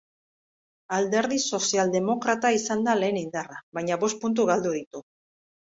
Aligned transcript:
Alderdi 0.97 1.37
sozialdemokrata 1.57 2.53
izan 2.59 2.83
da 2.89 2.99
lehen 3.03 3.23
indarra, 3.25 3.63
baina 3.81 4.03
bost 4.07 4.23
puntu 4.27 4.53
galdu 4.55 4.75
ditu. 4.81 5.09